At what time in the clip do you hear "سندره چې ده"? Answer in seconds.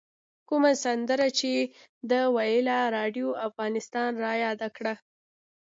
0.83-2.21